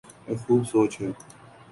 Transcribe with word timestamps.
کیا 0.25 0.35
خوب 0.43 0.61
سوچ 0.71 0.91
ہے۔ 1.01 1.09